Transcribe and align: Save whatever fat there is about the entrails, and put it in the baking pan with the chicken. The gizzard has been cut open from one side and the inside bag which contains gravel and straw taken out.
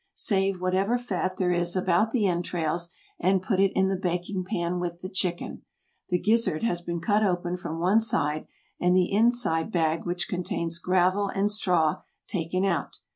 Save 0.15 0.59
whatever 0.59 0.97
fat 0.97 1.37
there 1.37 1.51
is 1.51 1.75
about 1.75 2.09
the 2.09 2.25
entrails, 2.25 2.89
and 3.19 3.39
put 3.39 3.59
it 3.59 3.71
in 3.75 3.87
the 3.87 3.95
baking 3.95 4.43
pan 4.43 4.79
with 4.79 5.01
the 5.01 5.09
chicken. 5.09 5.61
The 6.09 6.17
gizzard 6.17 6.63
has 6.63 6.81
been 6.81 6.99
cut 6.99 7.23
open 7.23 7.55
from 7.55 7.79
one 7.79 8.01
side 8.01 8.47
and 8.79 8.95
the 8.95 9.11
inside 9.13 9.71
bag 9.71 10.03
which 10.07 10.27
contains 10.27 10.79
gravel 10.79 11.27
and 11.27 11.51
straw 11.51 11.97
taken 12.25 12.65
out. 12.65 12.97